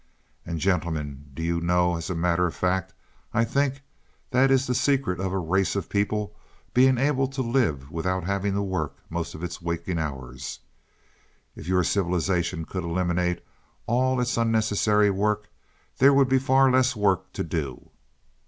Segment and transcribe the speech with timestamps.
[0.47, 2.95] "And gentlemen, do you know, as a matter of fact,
[3.35, 3.83] I think
[4.31, 6.33] that is the secret of a race of people
[6.73, 10.57] being able to live without having to work most of its waking hours?
[11.55, 13.43] If your civilization could eliminate
[13.85, 15.49] all its unnecessary work,
[15.99, 17.91] there would be far less work to do."